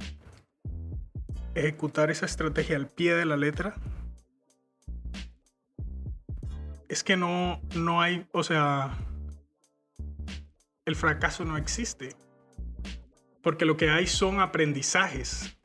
ejecutar 1.54 2.12
esa 2.12 2.26
estrategia 2.26 2.76
al 2.76 2.88
pie 2.88 3.16
de 3.16 3.26
la 3.26 3.38
letra, 3.38 3.76
es 6.90 7.04
que 7.04 7.18
no, 7.18 7.62
no 7.76 8.02
hay, 8.02 8.26
o 8.32 8.44
sea, 8.44 8.98
el 10.86 10.96
fracaso 10.96 11.46
no 11.46 11.58
existe. 11.58 12.16
Porque 13.44 13.66
lo 13.66 13.78
que 13.78 13.90
hay 13.90 14.08
son 14.08 14.40
aprendizajes. 14.40 15.58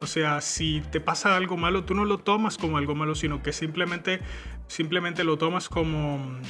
O 0.00 0.06
sea, 0.06 0.40
si 0.40 0.82
te 0.92 1.00
pasa 1.00 1.36
algo 1.36 1.56
malo, 1.56 1.84
tú 1.84 1.94
no 1.94 2.04
lo 2.04 2.18
tomas 2.18 2.58
como 2.58 2.78
algo 2.78 2.94
malo, 2.94 3.14
sino 3.14 3.42
que 3.42 3.52
simplemente, 3.52 4.20
simplemente 4.66 5.24
lo 5.24 5.38
tomas 5.38 5.68
como, 5.68 6.40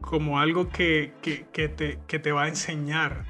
como 0.00 0.38
algo 0.38 0.68
que, 0.68 1.12
te, 1.22 2.18
te, 2.18 2.32
va 2.32 2.44
a 2.44 2.48
enseñar 2.48 3.24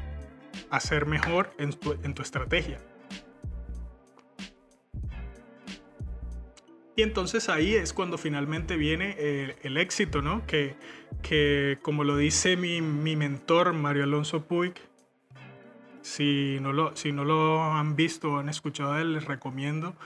a 0.71 0.81
ser 0.81 1.07
mejor 1.07 1.53
en 1.59 1.73
tu, 1.73 2.23
estrategia. 2.23 2.79
Y 6.95 7.03
entonces 7.03 7.49
ahí 7.49 7.75
es 7.75 7.93
cuando 7.93 8.19
finalmente 8.19 8.77
viene 8.77 9.17
el, 9.63 9.77
éxito, 9.79 10.21
¿no? 10.21 10.47
Que, 10.47 10.77
que, 11.23 11.79
como 11.83 12.05
lo 12.05 12.17
dice 12.17 12.57
mi, 12.57 12.83
mi 12.83 13.17
mentor 13.17 13.73
Mario 13.73 14.05
Alonso 14.05 14.45
Puig, 14.45 14.75
si 16.03 16.59
no 16.61 16.73
lo, 16.73 16.95
si 16.97 17.13
no 17.13 17.25
lo 17.25 17.63
han 17.63 17.97
visto 17.97 18.33
o 18.33 18.39
han 18.39 18.49
escuchado 18.49 19.03
les 19.05 19.25
recomiendo 19.25 19.97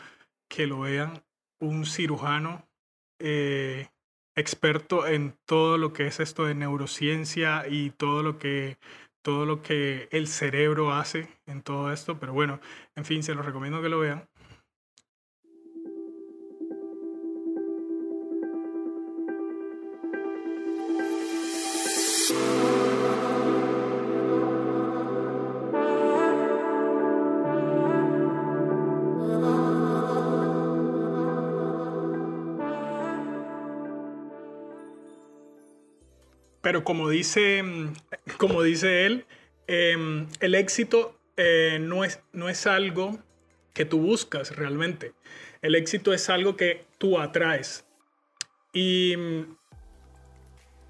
que 0.49 0.67
lo 0.67 0.81
vean. 0.81 1.23
Un 1.59 1.87
cirujano 1.87 2.69
eh, 3.19 3.89
experto 4.35 5.07
en 5.07 5.37
todo 5.47 5.79
lo 5.79 5.93
que 5.93 6.07
es 6.07 6.21
esto 6.21 6.45
de 6.45 6.55
neurociencia 6.55 7.67
y 7.69 7.91
todo 7.91 8.23
lo 8.23 8.39
que 8.39 8.79
todo 9.23 9.45
lo 9.45 9.61
que 9.61 10.09
el 10.13 10.29
cerebro 10.29 10.93
hace 10.93 11.29
en 11.47 11.61
todo 11.61 11.93
esto, 11.93 12.21
pero 12.21 12.33
bueno, 12.33 12.61
en 12.95 13.05
fin, 13.05 13.25
se 13.25 13.35
los 13.35 13.45
recomiendo 13.45 13.83
que 13.83 13.89
lo 13.89 13.99
vean. 13.99 14.29
Pero 36.67 36.83
como 36.83 37.09
dice, 37.09 37.63
mm, 37.63 37.95
como 38.39 38.61
dice 38.61 39.07
él, 39.07 39.25
em, 39.69 40.27
el 40.41 40.57
éxito 40.57 41.17
eh, 41.37 41.79
no, 41.81 42.03
es, 42.03 42.21
no 42.33 42.49
es 42.49 42.67
algo 42.67 43.21
que 43.73 43.85
tú 43.85 44.01
buscas 44.01 44.57
realmente. 44.57 45.13
El 45.63 45.77
éxito 45.77 46.13
es 46.13 46.29
algo 46.29 46.57
que 46.57 46.85
tú 46.99 47.21
atraes. 47.21 47.87
Y 48.73 49.15
mm, 49.17 49.57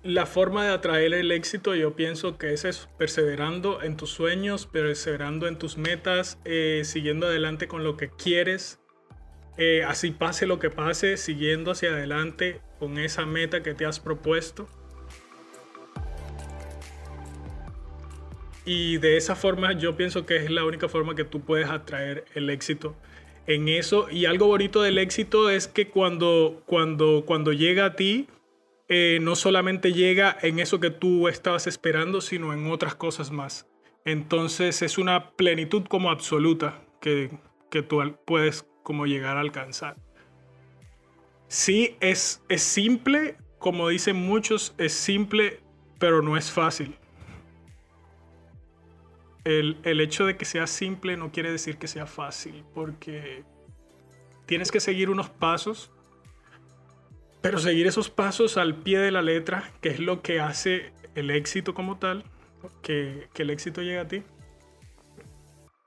la 0.03 0.25
forma 0.25 0.65
de 0.65 0.73
atraer 0.73 1.13
el 1.13 1.31
éxito 1.31 1.75
yo 1.75 1.95
pienso 1.95 2.39
que 2.39 2.55
es 2.55 2.89
perseverando 2.97 3.83
en 3.83 3.99
tus 3.99 4.09
sueños, 4.09 4.65
perseverando 4.65 5.47
en 5.47 5.59
tus 5.59 5.77
metas, 5.77 6.39
eh, 6.47 6.85
siguiendo 6.87 7.27
adelante 7.27 7.69
con 7.69 7.85
lo 7.85 7.99
que 7.99 8.09
quieres. 8.09 8.81
Eh, 9.59 9.85
así 9.85 10.11
pase 10.11 10.47
lo 10.47 10.59
que 10.59 10.71
pase, 10.71 11.19
siguiendo 11.19 11.73
hacia 11.73 11.91
adelante 11.91 12.63
con 12.79 12.97
esa 12.97 13.27
meta 13.27 13.63
que 13.63 13.75
te 13.75 13.85
has 13.85 14.01
propuesto. 14.01 14.71
Y 18.67 18.99
de 18.99 19.17
esa 19.17 19.37
forma 19.37 19.73
yo 19.73 19.97
pienso 19.97 20.27
que 20.27 20.37
es 20.37 20.51
la 20.51 20.65
única 20.65 20.89
forma 20.89 21.15
que 21.15 21.25
tú 21.25 21.41
puedes 21.41 21.69
atraer 21.69 22.25
el 22.35 22.51
éxito 22.51 22.97
en 23.47 23.69
eso. 23.69 24.11
Y 24.11 24.27
algo 24.27 24.49
bonito 24.49 24.83
del 24.83 24.99
éxito 24.99 25.49
es 25.49 25.69
que 25.69 25.89
cuando, 25.89 26.63
cuando, 26.67 27.23
cuando 27.25 27.53
llega 27.53 27.87
a 27.87 27.97
ti, 27.97 28.27
eh, 28.89 29.21
no 29.23 29.37
solamente 29.37 29.93
llega 29.93 30.37
en 30.43 30.59
eso 30.59 30.81
que 30.81 30.91
tú 30.91 31.29
estabas 31.29 31.69
esperando, 31.69 32.21
sino 32.21 32.53
en 32.53 32.69
otras 32.69 32.97
cosas 32.97 33.31
más. 33.31 33.69
Entonces 34.05 34.83
es 34.83 34.99
una 34.99 35.31
plenitud 35.31 35.85
como 35.85 36.11
absoluta 36.11 36.83
que, 37.01 37.31
que 37.71 37.83
tú 37.83 38.03
puedes 38.25 38.67
como 38.83 39.07
llegar 39.07 39.37
a 39.37 39.41
alcanzar. 39.41 39.97
sí, 41.47 41.97
es, 42.01 42.43
es 42.49 42.63
simple, 42.63 43.37
como 43.59 43.89
dicen 43.89 44.17
muchos, 44.17 44.75
es 44.79 44.93
simple, 44.93 45.61
pero 46.01 46.21
no 46.21 46.37
es 46.37 46.51
fácil. 46.51 46.97
El, 49.47 49.79
el, 49.85 50.01
hecho 50.01 50.27
de 50.27 50.37
que 50.37 50.45
sea 50.45 50.67
simple 50.67 51.17
no 51.17 51.31
quiere 51.31 51.53
decir 51.53 51.79
que 51.79 51.87
sea 51.87 52.07
fácil, 52.07 52.65
porque 52.75 53.45
tienes 54.45 54.73
que 54.73 54.81
seguir 54.81 55.09
unos 55.09 55.31
pasos, 55.31 55.93
pero 57.43 57.59
seguir 57.59 57.87
esos 57.87 58.11
pasos 58.11 58.57
al 58.57 58.75
pie 58.75 58.99
de 58.99 59.13
la 59.13 59.23
letra, 59.23 59.71
que 59.81 59.91
es 59.91 60.01
lo 60.01 60.21
que 60.21 60.41
hace 60.41 60.93
el 61.15 61.31
éxito 61.31 61.75
como 61.75 61.97
tal, 61.97 62.25
que, 62.83 63.29
que 63.33 63.43
el 63.43 63.51
éxito 63.51 63.83
llegue 63.83 64.01
a 64.01 64.09
ti, 64.09 64.25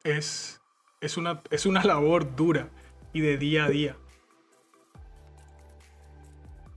es, 0.05 0.61
es, 1.01 1.17
una, 1.17 1.41
es 1.51 1.65
una 1.65 1.83
labor 1.83 2.35
dura 2.37 2.69
y 3.11 3.19
de 3.19 3.37
día 3.37 3.65
a 3.65 3.69
día. 3.69 3.97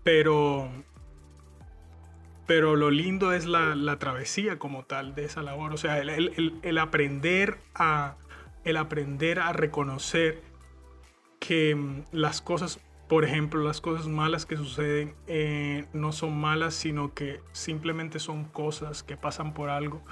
Pero, 0.03 0.69
pero 2.55 2.77
lo 2.77 2.91
lindo 2.91 3.33
es 3.33 3.47
la, 3.47 3.75
la, 3.75 3.99
travesía 3.99 4.59
como 4.59 4.85
tal 4.85 5.15
de 5.15 5.25
esa 5.25 5.41
labor. 5.41 5.73
O 5.73 5.79
sea, 5.79 5.99
el, 5.99 6.61
el, 6.63 6.79
aprender, 6.79 7.57
a, 7.75 8.17
el 8.65 8.77
aprender 8.77 9.41
a 9.41 9.55
reconocer 9.55 10.43
que 11.41 11.75
mm, 11.75 12.03
las 12.13 12.43
cosas, 12.43 12.79
por 13.09 13.25
ejemplo, 13.25 13.63
las 13.63 13.81
cosas 13.81 14.07
malas 14.07 14.45
que 14.45 14.59
suceden 14.59 15.15
eh, 15.29 15.87
no 15.95 16.13
son 16.13 16.39
malas, 16.39 16.75
sino 16.75 17.15
que 17.15 17.41
simplemente 17.53 18.19
son 18.19 18.45
cosas 18.45 19.03
que 19.03 19.17
pasan 19.17 19.55
por 19.55 19.71
algo, 19.71 20.05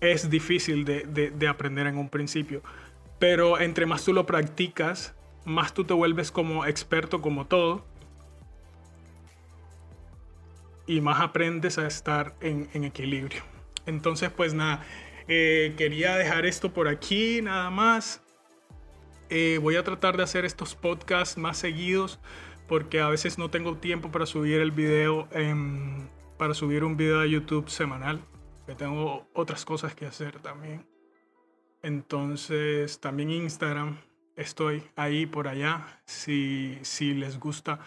es 0.00 0.30
difícil 0.30 0.84
de, 0.84 1.02
de, 1.02 1.32
de 1.32 1.48
aprender 1.48 1.88
en 1.88 1.98
un 1.98 2.08
principio. 2.08 2.62
Pero 3.18 3.58
entre 3.58 3.84
más 3.84 4.04
tú 4.04 4.12
lo 4.12 4.26
practicas, 4.26 5.16
más 5.44 5.74
tú 5.74 5.82
te 5.82 5.92
vuelves 5.92 6.30
como 6.30 6.66
experto 6.66 7.20
como 7.20 7.48
todo 7.48 7.84
y 10.86 11.00
más 11.00 11.20
aprendes 11.20 11.78
a 11.78 11.86
estar 11.86 12.34
en, 12.40 12.68
equilibrio. 12.84 13.42
Entonces, 13.86 14.30
pues 14.30 14.54
nada, 14.54 14.84
eh, 15.28 15.74
quería 15.76 16.16
dejar 16.16 16.46
esto 16.46 16.72
por 16.72 16.88
aquí, 16.88 17.40
nada 17.42 17.70
más. 17.70 18.22
Eh, 19.28 19.58
voy 19.62 19.76
a 19.76 19.84
tratar 19.84 20.16
de 20.16 20.24
hacer 20.24 20.44
estos 20.44 20.74
podcasts 20.74 21.36
más 21.36 21.56
seguidos 21.56 22.18
porque 22.70 23.00
a 23.00 23.08
veces 23.08 23.36
no 23.36 23.50
tengo 23.50 23.76
tiempo 23.76 24.12
para 24.12 24.26
subir 24.26 24.60
el 24.60 24.70
video, 24.70 25.28
para 26.38 26.54
subir 26.54 26.84
un 26.84 26.96
video 26.96 27.20
a 27.20 27.26
YouTube 27.26 27.68
semanal, 27.68 28.20
que 28.64 28.76
tengo 28.76 29.26
otras 29.34 29.64
cosas 29.64 29.94
que 29.94 30.06
hacer 30.06 30.38
también. 30.38 30.86
Entonces, 31.82 33.00
también 33.00 33.30
Instagram, 33.30 33.98
estoy 34.36 34.84
ahí 34.94 35.26
por 35.26 35.48
allá. 35.48 36.00
Si, 36.04 36.78
si 36.82 37.14
les 37.14 37.40
gusta 37.40 37.80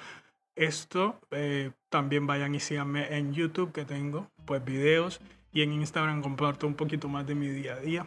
esto, 0.56 1.20
eh, 1.32 1.72
también 1.90 2.28
vayan 2.28 2.56
y 2.56 2.60
síganme 2.60 3.18
en 3.18 3.34
YouTube 3.34 3.72
que 3.72 3.86
tengo 3.86 4.28
pues 4.46 4.64
videos 4.64 5.20
y 5.52 5.62
en 5.62 5.74
Instagram 5.74 6.22
comparto 6.22 6.68
un 6.68 6.76
poquito 6.76 7.08
más 7.08 7.26
de 7.26 7.36
mi 7.36 7.48
día 7.48 7.76
a 7.76 7.80
día. 7.80 8.06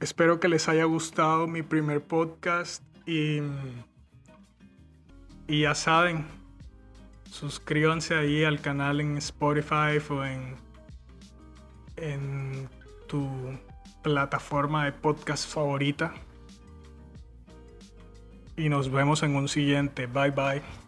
Espero 0.00 0.38
que 0.38 0.48
les 0.48 0.68
haya 0.68 0.84
gustado 0.84 1.46
mi 1.48 1.62
primer 1.62 2.02
podcast 2.02 2.82
y, 3.06 3.40
ya 5.48 5.74
saben, 5.74 6.26
suscríbanse 7.30 8.14
ahí 8.14 8.44
al 8.44 8.60
canal 8.60 9.00
en 9.00 9.16
Spotify 9.16 9.98
o 10.10 10.24
en, 10.24 10.56
en 11.96 12.68
tu 13.08 13.28
plataforma 14.02 14.84
de 14.84 14.92
podcast 14.92 15.50
favorita. 15.50 16.14
Y 18.56 18.68
nos 18.68 18.90
vemos 18.90 19.22
en 19.22 19.36
un 19.36 19.48
siguiente. 19.48 20.06
Bye 20.06 20.30
bye. 20.30 20.87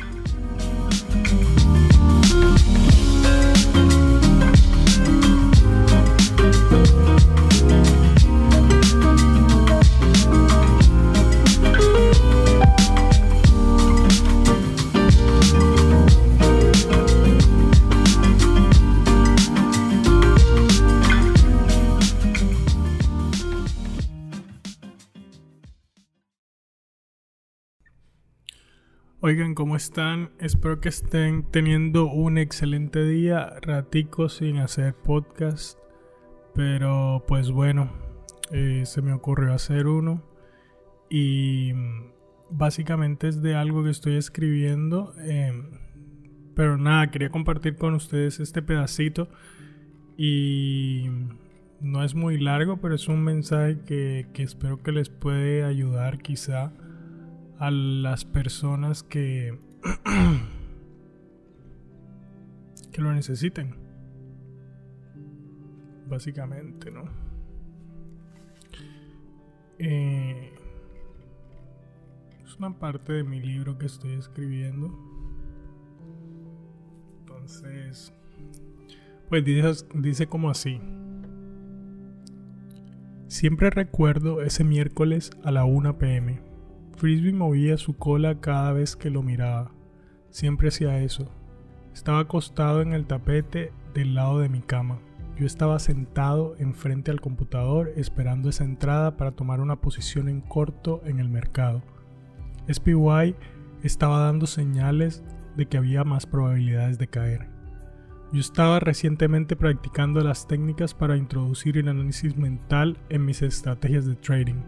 Oigan, 29.23 29.53
¿cómo 29.53 29.75
están? 29.75 30.31
Espero 30.39 30.81
que 30.81 30.89
estén 30.89 31.43
teniendo 31.43 32.07
un 32.07 32.39
excelente 32.39 33.05
día, 33.05 33.53
ratico 33.61 34.29
sin 34.29 34.57
hacer 34.57 34.95
podcast, 34.95 35.77
pero 36.55 37.23
pues 37.27 37.51
bueno, 37.51 37.91
eh, 38.51 38.81
se 38.87 39.03
me 39.03 39.13
ocurrió 39.13 39.53
hacer 39.53 39.85
uno 39.85 40.23
y 41.07 41.71
básicamente 42.49 43.27
es 43.27 43.43
de 43.43 43.53
algo 43.53 43.83
que 43.83 43.91
estoy 43.91 44.15
escribiendo, 44.15 45.13
em, 45.19 45.69
pero 46.55 46.79
nada, 46.79 47.11
quería 47.11 47.29
compartir 47.29 47.75
con 47.75 47.93
ustedes 47.93 48.39
este 48.39 48.63
pedacito 48.63 49.29
y 50.17 51.11
no 51.79 52.03
es 52.03 52.15
muy 52.15 52.39
largo, 52.39 52.77
pero 52.81 52.95
es 52.95 53.07
un 53.07 53.23
mensaje 53.23 53.81
que, 53.85 54.29
que 54.33 54.41
espero 54.41 54.81
que 54.81 54.91
les 54.91 55.09
puede 55.09 55.63
ayudar 55.63 56.17
quizá 56.23 56.73
a 57.61 57.69
las 57.69 58.25
personas 58.25 59.03
que, 59.03 59.55
que 62.91 63.01
lo 63.01 63.13
necesiten. 63.13 63.75
Básicamente, 66.09 66.89
¿no? 66.89 67.03
Eh, 69.77 70.51
es 72.43 72.57
una 72.57 72.79
parte 72.79 73.13
de 73.13 73.23
mi 73.23 73.39
libro 73.39 73.77
que 73.77 73.85
estoy 73.85 74.13
escribiendo. 74.13 74.97
Entonces, 77.19 78.11
pues 79.29 79.45
dice, 79.45 79.85
dice 79.93 80.25
como 80.25 80.49
así. 80.49 80.81
Siempre 83.27 83.69
recuerdo 83.69 84.41
ese 84.41 84.63
miércoles 84.63 85.29
a 85.43 85.51
la 85.51 85.63
1 85.63 85.99
pm 85.99 86.50
Frisbee 87.01 87.33
movía 87.33 87.79
su 87.79 87.97
cola 87.97 88.41
cada 88.41 88.73
vez 88.73 88.95
que 88.95 89.09
lo 89.09 89.23
miraba. 89.23 89.71
Siempre 90.29 90.67
hacía 90.67 90.99
eso. 90.99 91.31
Estaba 91.95 92.19
acostado 92.19 92.83
en 92.83 92.93
el 92.93 93.07
tapete 93.07 93.73
del 93.95 94.13
lado 94.13 94.37
de 94.37 94.49
mi 94.49 94.61
cama. 94.61 94.99
Yo 95.35 95.47
estaba 95.47 95.79
sentado 95.79 96.55
enfrente 96.59 97.09
al 97.09 97.19
computador 97.19 97.91
esperando 97.95 98.49
esa 98.49 98.65
entrada 98.65 99.17
para 99.17 99.31
tomar 99.31 99.61
una 99.61 99.81
posición 99.81 100.29
en 100.29 100.41
corto 100.41 101.01
en 101.03 101.19
el 101.19 101.27
mercado. 101.27 101.81
SPY 102.71 103.35
estaba 103.81 104.19
dando 104.19 104.45
señales 104.45 105.23
de 105.57 105.65
que 105.65 105.77
había 105.77 106.03
más 106.03 106.27
probabilidades 106.27 106.99
de 106.99 107.07
caer. 107.07 107.49
Yo 108.31 108.41
estaba 108.41 108.79
recientemente 108.79 109.55
practicando 109.55 110.21
las 110.21 110.47
técnicas 110.47 110.93
para 110.93 111.17
introducir 111.17 111.79
el 111.79 111.87
análisis 111.87 112.37
mental 112.37 112.99
en 113.09 113.25
mis 113.25 113.41
estrategias 113.41 114.05
de 114.05 114.17
trading 114.17 114.61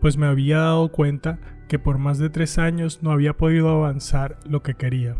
pues 0.00 0.16
me 0.16 0.26
había 0.26 0.58
dado 0.58 0.90
cuenta 0.90 1.38
que 1.68 1.78
por 1.78 1.98
más 1.98 2.18
de 2.18 2.30
tres 2.30 2.58
años 2.58 3.02
no 3.02 3.12
había 3.12 3.36
podido 3.36 3.68
avanzar 3.68 4.38
lo 4.44 4.62
que 4.62 4.74
quería, 4.74 5.16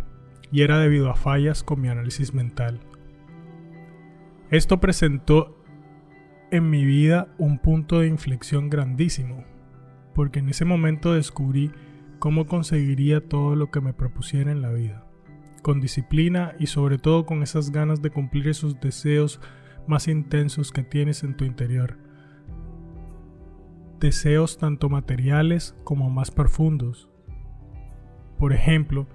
y 0.50 0.62
era 0.62 0.78
debido 0.78 1.10
a 1.10 1.14
fallas 1.14 1.62
con 1.62 1.80
mi 1.80 1.88
análisis 1.88 2.34
mental. 2.34 2.80
Esto 4.50 4.80
presentó 4.80 5.62
en 6.50 6.70
mi 6.70 6.84
vida 6.84 7.28
un 7.38 7.58
punto 7.58 8.00
de 8.00 8.08
inflexión 8.08 8.68
grandísimo, 8.68 9.44
porque 10.14 10.40
en 10.40 10.48
ese 10.48 10.64
momento 10.64 11.14
descubrí 11.14 11.70
cómo 12.18 12.46
conseguiría 12.46 13.28
todo 13.28 13.54
lo 13.54 13.70
que 13.70 13.80
me 13.80 13.92
propusiera 13.92 14.50
en 14.50 14.60
la 14.60 14.70
vida, 14.70 15.06
con 15.62 15.80
disciplina 15.80 16.54
y 16.58 16.66
sobre 16.66 16.98
todo 16.98 17.26
con 17.26 17.42
esas 17.42 17.70
ganas 17.70 18.02
de 18.02 18.10
cumplir 18.10 18.48
esos 18.48 18.80
deseos 18.80 19.40
más 19.86 20.08
intensos 20.08 20.72
que 20.72 20.82
tienes 20.82 21.22
en 21.22 21.36
tu 21.36 21.44
interior 21.44 22.09
deseos 24.00 24.58
tanto 24.58 24.88
materiales 24.88 25.76
como 25.84 26.10
más 26.10 26.30
profundos. 26.30 27.08
Por 28.38 28.52
ejemplo, 28.52 29.06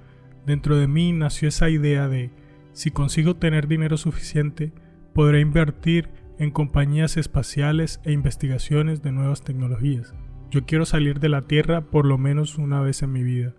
dentro 0.46 0.78
de 0.78 0.88
mí 0.88 1.12
nació 1.12 1.50
esa 1.50 1.70
idea 1.70 2.08
de, 2.08 2.32
si 2.72 2.92
consigo 2.92 3.36
tener 3.36 3.68
dinero 3.68 3.98
suficiente, 3.98 4.72
podré 5.14 5.42
invertir 5.42 6.10
en 6.38 6.52
compañías 6.52 7.18
espaciales 7.18 8.00
e 8.04 8.12
investigaciones 8.12 9.02
de 9.02 9.12
nuevas 9.12 9.44
tecnologías. 9.44 10.14
Yo 10.52 10.66
quiero 10.66 10.86
salir 10.86 11.20
de 11.20 11.30
la 11.30 11.42
Tierra 11.42 11.90
por 11.90 12.06
lo 12.06 12.18
menos 12.18 12.58
una 12.58 12.82
vez 12.82 13.02
en 13.02 13.12
mi 13.12 13.24
vida 13.24 13.56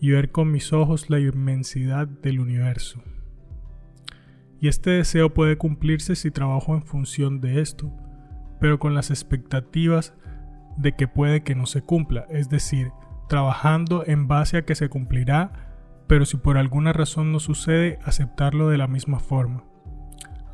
y 0.00 0.10
ver 0.10 0.30
con 0.30 0.50
mis 0.50 0.72
ojos 0.72 1.10
la 1.10 1.20
inmensidad 1.20 2.08
del 2.08 2.40
universo. 2.40 3.02
Y 4.60 4.68
este 4.68 4.90
deseo 4.90 5.32
puede 5.32 5.56
cumplirse 5.56 6.16
si 6.16 6.30
trabajo 6.30 6.74
en 6.74 6.82
función 6.82 7.40
de 7.40 7.60
esto, 7.60 7.92
pero 8.60 8.78
con 8.78 8.94
las 8.94 9.10
expectativas 9.10 10.14
de 10.78 10.92
que 10.92 11.08
puede 11.08 11.42
que 11.42 11.54
no 11.54 11.66
se 11.66 11.82
cumpla, 11.82 12.26
es 12.30 12.48
decir, 12.48 12.92
trabajando 13.28 14.04
en 14.06 14.28
base 14.28 14.56
a 14.56 14.64
que 14.64 14.74
se 14.74 14.88
cumplirá, 14.88 15.52
pero 16.06 16.24
si 16.24 16.36
por 16.38 16.56
alguna 16.56 16.92
razón 16.92 17.32
no 17.32 17.40
sucede, 17.40 17.98
aceptarlo 18.04 18.68
de 18.68 18.78
la 18.78 18.86
misma 18.86 19.20
forma. 19.20 19.64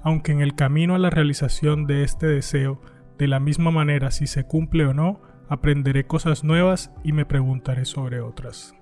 Aunque 0.02 0.32
en 0.32 0.40
el 0.40 0.54
camino 0.54 0.94
a 0.94 0.98
la 0.98 1.10
realización 1.10 1.86
de 1.86 2.02
este 2.02 2.26
deseo, 2.26 2.80
de 3.18 3.28
la 3.28 3.38
misma 3.38 3.70
manera 3.70 4.10
si 4.10 4.26
se 4.26 4.44
cumple 4.44 4.86
o 4.86 4.94
no, 4.94 5.20
aprenderé 5.48 6.06
cosas 6.06 6.42
nuevas 6.42 6.90
y 7.04 7.12
me 7.12 7.26
preguntaré 7.26 7.84
sobre 7.84 8.20
otras. 8.20 8.74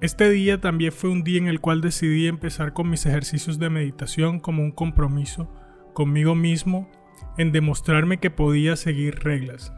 Este 0.00 0.28
día 0.30 0.60
también 0.60 0.92
fue 0.92 1.10
un 1.10 1.24
día 1.24 1.38
en 1.38 1.48
el 1.48 1.60
cual 1.60 1.80
decidí 1.80 2.26
empezar 2.26 2.72
con 2.72 2.90
mis 2.90 3.06
ejercicios 3.06 3.58
de 3.58 3.70
meditación 3.70 4.38
como 4.38 4.62
un 4.62 4.70
compromiso 4.70 5.48
conmigo 5.94 6.34
mismo 6.34 6.90
en 7.38 7.52
demostrarme 7.52 8.18
que 8.18 8.30
podía 8.30 8.76
seguir 8.76 9.20
reglas. 9.20 9.72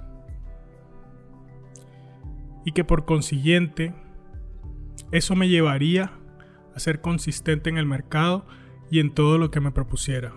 Y 2.65 2.73
que 2.73 2.83
por 2.83 3.05
consiguiente 3.05 3.95
eso 5.13 5.37
me 5.37 5.49
llevaría 5.49 6.13
a 6.75 6.81
ser 6.81 7.01
consistente 7.01 7.71
en 7.71 7.79
el 7.79 7.87
mercado 7.87 8.47
y 8.91 8.99
en 8.99 9.15
todo 9.15 9.39
lo 9.39 9.51
que 9.51 9.61
me 9.61 9.71
propusiera. 9.71 10.33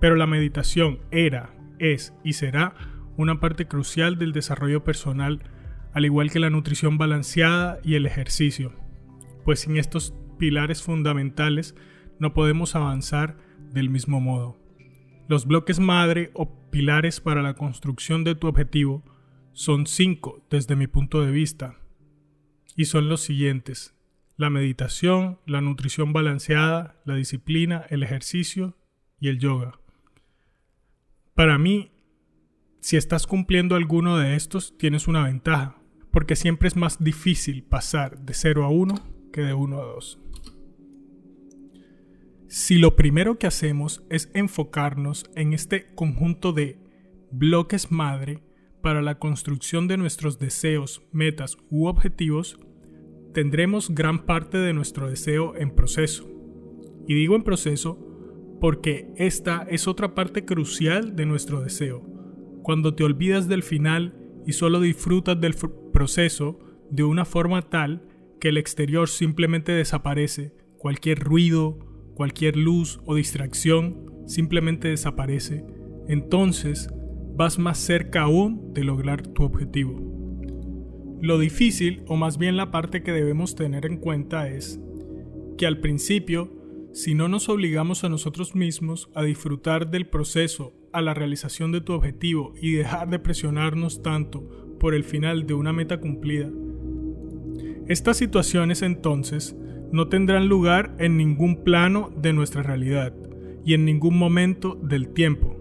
Pero 0.00 0.16
la 0.16 0.26
meditación 0.26 0.98
era, 1.12 1.54
es 1.78 2.12
y 2.24 2.32
será 2.32 2.74
una 3.16 3.38
parte 3.38 3.68
crucial 3.68 4.18
del 4.18 4.32
desarrollo 4.32 4.82
personal 4.82 5.42
al 5.92 6.04
igual 6.04 6.30
que 6.30 6.40
la 6.40 6.50
nutrición 6.50 6.98
balanceada 6.98 7.78
y 7.84 7.94
el 7.94 8.06
ejercicio, 8.06 8.72
pues 9.44 9.60
sin 9.60 9.76
estos 9.76 10.14
pilares 10.38 10.82
fundamentales 10.82 11.74
no 12.18 12.32
podemos 12.32 12.74
avanzar 12.74 13.36
del 13.72 13.90
mismo 13.90 14.20
modo. 14.20 14.61
Los 15.28 15.46
bloques 15.46 15.78
madre 15.78 16.30
o 16.34 16.70
pilares 16.70 17.20
para 17.20 17.42
la 17.42 17.54
construcción 17.54 18.24
de 18.24 18.34
tu 18.34 18.48
objetivo 18.48 19.04
son 19.52 19.86
cinco 19.86 20.44
desde 20.50 20.76
mi 20.76 20.86
punto 20.86 21.22
de 21.22 21.30
vista, 21.30 21.78
y 22.76 22.86
son 22.86 23.08
los 23.08 23.20
siguientes. 23.20 23.94
La 24.36 24.50
meditación, 24.50 25.38
la 25.46 25.60
nutrición 25.60 26.12
balanceada, 26.12 26.96
la 27.04 27.14
disciplina, 27.14 27.84
el 27.90 28.02
ejercicio 28.02 28.76
y 29.20 29.28
el 29.28 29.38
yoga. 29.38 29.78
Para 31.34 31.58
mí, 31.58 31.92
si 32.80 32.96
estás 32.96 33.26
cumpliendo 33.26 33.76
alguno 33.76 34.18
de 34.18 34.34
estos, 34.34 34.76
tienes 34.76 35.06
una 35.06 35.24
ventaja, 35.24 35.76
porque 36.10 36.34
siempre 36.34 36.68
es 36.68 36.76
más 36.76 37.02
difícil 37.02 37.62
pasar 37.62 38.18
de 38.18 38.34
0 38.34 38.64
a 38.64 38.68
1 38.68 38.94
que 39.32 39.42
de 39.42 39.54
1 39.54 39.80
a 39.80 39.84
2. 39.84 40.18
Si 42.54 42.76
lo 42.76 42.96
primero 42.96 43.38
que 43.38 43.46
hacemos 43.46 44.04
es 44.10 44.30
enfocarnos 44.34 45.24
en 45.34 45.54
este 45.54 45.94
conjunto 45.94 46.52
de 46.52 46.76
bloques 47.30 47.90
madre 47.90 48.42
para 48.82 49.00
la 49.00 49.18
construcción 49.18 49.88
de 49.88 49.96
nuestros 49.96 50.38
deseos, 50.38 51.00
metas 51.12 51.56
u 51.70 51.86
objetivos, 51.86 52.60
tendremos 53.32 53.94
gran 53.94 54.26
parte 54.26 54.58
de 54.58 54.74
nuestro 54.74 55.08
deseo 55.08 55.56
en 55.56 55.74
proceso. 55.74 56.28
Y 57.08 57.14
digo 57.14 57.36
en 57.36 57.42
proceso 57.42 57.96
porque 58.60 59.10
esta 59.16 59.66
es 59.70 59.88
otra 59.88 60.14
parte 60.14 60.44
crucial 60.44 61.16
de 61.16 61.24
nuestro 61.24 61.62
deseo. 61.62 62.02
Cuando 62.62 62.94
te 62.94 63.02
olvidas 63.02 63.48
del 63.48 63.62
final 63.62 64.14
y 64.46 64.52
solo 64.52 64.78
disfrutas 64.78 65.40
del 65.40 65.54
proceso 65.90 66.58
de 66.90 67.02
una 67.02 67.24
forma 67.24 67.62
tal 67.62 68.06
que 68.38 68.50
el 68.50 68.58
exterior 68.58 69.08
simplemente 69.08 69.72
desaparece, 69.72 70.54
cualquier 70.76 71.18
ruido, 71.18 71.91
cualquier 72.14 72.56
luz 72.56 73.00
o 73.04 73.14
distracción 73.14 74.12
simplemente 74.26 74.88
desaparece, 74.88 75.64
entonces 76.08 76.88
vas 77.34 77.58
más 77.58 77.78
cerca 77.78 78.22
aún 78.22 78.72
de 78.74 78.84
lograr 78.84 79.26
tu 79.26 79.42
objetivo. 79.44 80.12
Lo 81.20 81.38
difícil, 81.38 82.02
o 82.08 82.16
más 82.16 82.36
bien 82.36 82.56
la 82.56 82.70
parte 82.70 83.02
que 83.02 83.12
debemos 83.12 83.54
tener 83.54 83.86
en 83.86 83.98
cuenta 83.98 84.48
es 84.48 84.80
que 85.56 85.66
al 85.66 85.78
principio, 85.78 86.52
si 86.92 87.14
no 87.14 87.28
nos 87.28 87.48
obligamos 87.48 88.04
a 88.04 88.08
nosotros 88.08 88.54
mismos 88.54 89.08
a 89.14 89.22
disfrutar 89.22 89.90
del 89.90 90.06
proceso 90.06 90.74
a 90.92 91.00
la 91.00 91.14
realización 91.14 91.72
de 91.72 91.80
tu 91.80 91.92
objetivo 91.92 92.54
y 92.60 92.72
dejar 92.72 93.08
de 93.08 93.18
presionarnos 93.18 94.02
tanto 94.02 94.76
por 94.78 94.94
el 94.94 95.04
final 95.04 95.46
de 95.46 95.54
una 95.54 95.72
meta 95.72 96.00
cumplida. 96.00 96.50
Estas 97.86 98.16
situaciones 98.16 98.82
entonces 98.82 99.56
no 99.92 100.08
tendrán 100.08 100.48
lugar 100.48 100.94
en 100.98 101.16
ningún 101.16 101.62
plano 101.62 102.10
de 102.16 102.32
nuestra 102.32 102.62
realidad 102.62 103.14
y 103.64 103.74
en 103.74 103.84
ningún 103.84 104.18
momento 104.18 104.78
del 104.82 105.08
tiempo. 105.08 105.56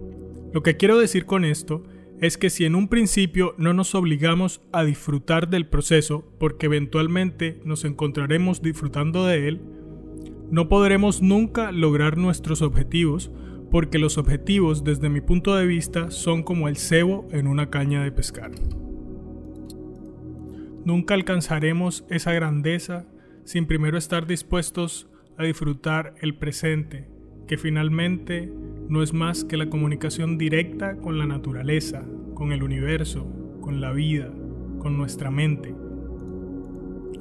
Lo 0.53 0.63
que 0.63 0.77
quiero 0.77 0.97
decir 0.97 1.25
con 1.25 1.45
esto 1.45 1.83
es 2.19 2.37
que 2.37 2.49
si 2.49 2.65
en 2.65 2.75
un 2.75 2.87
principio 2.87 3.55
no 3.57 3.73
nos 3.73 3.95
obligamos 3.95 4.61
a 4.71 4.83
disfrutar 4.83 5.49
del 5.49 5.65
proceso 5.65 6.23
porque 6.39 6.67
eventualmente 6.67 7.59
nos 7.65 7.83
encontraremos 7.83 8.61
disfrutando 8.61 9.25
de 9.25 9.47
él, 9.47 9.61
no 10.49 10.69
podremos 10.69 11.21
nunca 11.21 11.71
lograr 11.71 12.17
nuestros 12.17 12.61
objetivos 12.61 13.31
porque 13.71 13.99
los 13.99 14.17
objetivos 14.17 14.83
desde 14.83 15.09
mi 15.09 15.21
punto 15.21 15.55
de 15.55 15.65
vista 15.65 16.11
son 16.11 16.43
como 16.43 16.67
el 16.67 16.75
cebo 16.77 17.27
en 17.31 17.47
una 17.47 17.69
caña 17.69 18.03
de 18.03 18.11
pescar. 18.11 18.51
Nunca 20.83 21.13
alcanzaremos 21.13 22.05
esa 22.09 22.33
grandeza 22.33 23.05
sin 23.43 23.65
primero 23.65 23.97
estar 23.97 24.27
dispuestos 24.27 25.07
a 25.37 25.43
disfrutar 25.43 26.15
el 26.21 26.35
presente, 26.35 27.07
que 27.47 27.57
finalmente 27.57 28.51
no 28.87 29.01
es 29.01 29.13
más 29.13 29.43
que 29.43 29.57
la 29.57 29.69
comunicación 29.69 30.37
directa 30.37 30.97
con 30.97 31.17
la 31.17 31.25
naturaleza, 31.25 32.05
con 32.33 32.51
el 32.51 32.63
universo, 32.63 33.27
con 33.61 33.81
la 33.81 33.91
vida, 33.91 34.31
con 34.79 34.97
nuestra 34.97 35.31
mente. 35.31 35.73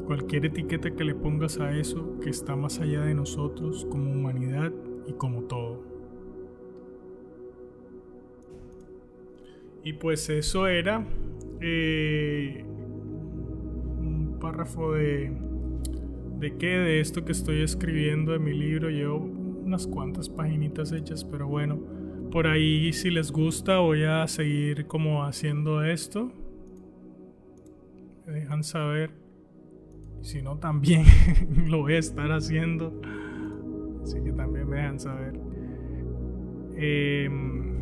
Cualquier 0.07 0.47
etiqueta 0.47 0.91
que 0.91 1.05
le 1.05 1.15
pongas 1.15 1.59
a 1.61 1.77
eso 1.77 2.19
que 2.21 2.31
está 2.31 2.57
más 2.57 2.81
allá 2.81 3.03
de 3.03 3.15
nosotros 3.15 3.87
como 3.91 4.11
humanidad 4.11 4.73
y 5.07 5.13
como 5.13 5.45
todo. 5.45 5.85
Y 9.83 9.95
pues 9.95 10.29
eso 10.29 10.67
era 10.67 11.07
eh, 11.61 12.65
párrafo 14.41 14.93
de... 14.93 15.50
¿De 16.41 16.57
qué? 16.57 16.69
De 16.69 17.01
esto 17.01 17.23
que 17.23 17.33
estoy 17.33 17.61
escribiendo 17.61 18.33
de 18.33 18.39
mi 18.39 18.55
libro. 18.55 18.89
Llevo 18.89 19.19
unas 19.19 19.87
cuantas 19.87 20.31
paginitas 20.31 20.91
hechas, 20.91 21.23
pero 21.23 21.47
bueno. 21.47 21.79
Por 22.33 22.47
ahí 22.47 22.95
si 22.95 23.11
les 23.11 23.31
gusta 23.31 23.81
voy 23.81 24.05
a 24.05 24.27
seguir 24.27 24.87
como 24.87 25.23
haciendo 25.23 25.85
esto. 25.85 26.33
Me 28.27 28.33
dejan 28.33 28.65
saber. 28.65 29.11
Si 30.23 30.41
no, 30.41 30.57
también 30.57 31.05
lo 31.67 31.83
voy 31.83 31.95
a 31.95 31.99
estar 31.99 32.33
haciendo. 32.33 32.99
Así 34.03 34.19
que 34.25 34.33
también 34.33 34.67
me 34.67 34.77
dejan 34.77 34.99
saber. 34.99 35.39
Em, 36.75 37.75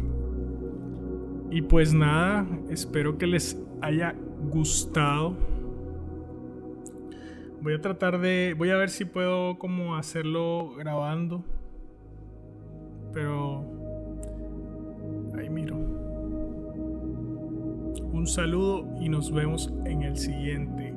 y 1.53 1.63
pues 1.63 1.95
nada, 1.95 2.45
espero 2.71 3.19
que 3.19 3.29
les 3.29 3.57
haya 3.83 4.17
gustado 4.51 5.37
Voy 7.61 7.75
a 7.75 7.81
tratar 7.81 8.21
de. 8.21 8.55
Voy 8.57 8.71
a 8.71 8.77
ver 8.77 8.91
si 8.91 9.05
puedo 9.05 9.59
como 9.59 9.97
hacerlo 9.97 10.75
grabando. 10.77 11.45
Pero. 13.13 13.65
Ahí 15.37 15.51
miro. 15.51 15.77
Un 18.13 18.27
saludo 18.27 18.87
y 19.01 19.09
nos 19.09 19.33
vemos 19.33 19.73
en 19.85 20.03
el 20.03 20.17
siguiente. 20.17 20.88